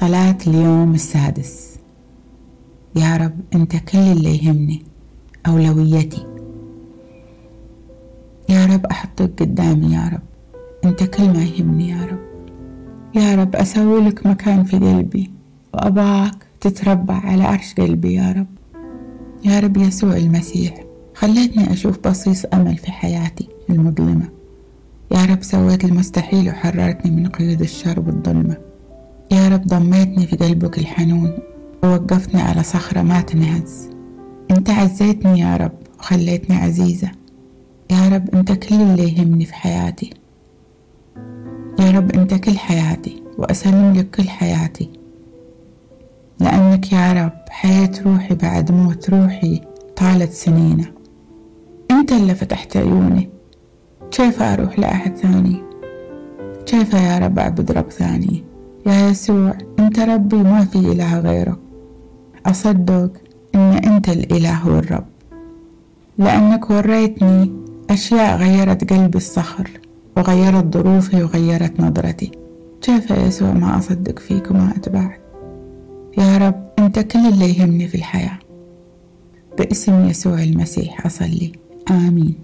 صلاة 0.00 0.38
اليوم 0.46 0.94
السادس. 0.94 1.76
يا 2.96 3.16
رب 3.16 3.40
أنت 3.54 3.76
كل 3.76 3.98
اللي 3.98 4.36
يهمني 4.36 4.82
أولويتي. 5.46 6.26
يا 8.48 8.66
رب 8.66 8.86
أحطك 8.86 9.42
قدامي 9.42 9.94
يا 9.94 10.10
رب. 10.12 10.22
أنت 10.84 11.02
كل 11.04 11.32
ما 11.32 11.44
يهمني 11.44 11.88
يا 11.88 12.04
رب. 12.04 12.18
يا 13.14 13.34
رب 13.34 13.56
أسوي 13.56 14.00
لك 14.00 14.26
مكان 14.26 14.64
في 14.64 14.78
قلبي 14.78 15.30
وأبغاك 15.74 16.46
تتربع 16.60 17.14
على 17.14 17.44
عرش 17.44 17.74
قلبي 17.74 18.14
يا 18.14 18.32
رب. 18.32 18.46
يا 19.44 19.60
رب 19.60 19.76
يسوع 19.76 20.16
المسيح 20.16 20.84
خليتني 21.14 21.72
أشوف 21.72 22.08
بصيص 22.08 22.44
أمل 22.54 22.76
في 22.76 22.92
حياتي 22.92 23.48
المظلمة. 23.70 24.28
يا 25.10 25.24
رب 25.24 25.42
سويت 25.42 25.84
المستحيل 25.84 26.48
وحررتني 26.48 27.10
من 27.10 27.28
قيود 27.28 27.60
الشر 27.60 28.00
والظلمة. 28.00 28.73
يا 29.32 29.48
رب 29.48 29.66
ضميتني 29.66 30.26
في 30.26 30.36
قلبك 30.36 30.78
الحنون 30.78 31.38
ووقفتني 31.84 32.40
على 32.42 32.62
صخرة 32.62 33.02
ما 33.02 33.20
تنهز. 33.20 33.90
انت 34.50 34.70
عزيتني 34.70 35.40
يا 35.40 35.56
رب 35.56 35.72
وخليتني 35.98 36.56
عزيزة. 36.56 37.10
يا 37.90 38.08
رب 38.08 38.34
انت 38.34 38.52
كل 38.52 38.74
اللي 38.74 39.12
يهمني 39.12 39.44
في 39.44 39.54
حياتي. 39.54 40.10
يا 41.80 41.90
رب 41.90 42.12
انت 42.12 42.34
كل 42.34 42.58
حياتي 42.58 43.22
وأسلم 43.38 43.92
لك 43.92 44.10
كل 44.10 44.28
حياتي. 44.28 44.90
لأنك 46.40 46.92
يا 46.92 47.12
رب 47.12 47.48
حياة 47.48 47.90
روحي 48.06 48.34
بعد 48.34 48.72
موت 48.72 49.10
روحي 49.10 49.60
طالت 49.96 50.32
سنينة. 50.32 50.92
انت 51.90 52.12
اللي 52.12 52.34
فتحت 52.34 52.76
عيوني. 52.76 53.28
كيف 54.10 54.42
أروح 54.42 54.78
لأحد 54.78 55.16
ثاني؟ 55.16 55.62
كيف 56.66 56.94
يا 56.94 57.18
رب 57.18 57.38
أعبد 57.38 57.72
رب 57.72 57.90
ثاني؟ 57.90 58.44
يا 58.86 59.08
يسوع 59.08 59.54
أنت 59.78 59.98
ربي 59.98 60.36
ما 60.36 60.64
في 60.64 60.78
إله 60.78 61.18
غيرك. 61.18 61.58
أصدق 62.46 63.10
أن 63.54 63.60
أنت 63.60 64.08
الإله 64.08 64.68
والرب. 64.68 65.04
لأنك 66.18 66.70
وريتني 66.70 67.52
أشياء 67.90 68.36
غيرت 68.36 68.92
قلبي 68.92 69.18
الصخر 69.18 69.70
وغيرت 70.16 70.76
ظروفي 70.76 71.22
وغيرت 71.22 71.80
نظرتي. 71.80 72.30
كيف 72.82 73.10
يا 73.10 73.26
يسوع 73.26 73.52
ما 73.52 73.78
أصدق 73.78 74.18
فيك 74.18 74.50
وما 74.50 74.70
أتبعك؟ 74.76 75.20
يا 76.18 76.38
رب 76.38 76.64
أنت 76.78 76.98
كل 76.98 77.18
اللي 77.18 77.58
يهمني 77.58 77.88
في 77.88 77.94
الحياة. 77.94 78.38
باسم 79.58 80.08
يسوع 80.08 80.42
المسيح 80.42 81.06
أصلي. 81.06 81.52
آمين. 81.90 82.34